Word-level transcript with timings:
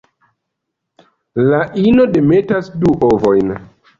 La 1.51 1.59
ino 1.83 2.07
demetas 2.15 2.71
du 2.85 2.97
ovojn. 3.11 3.55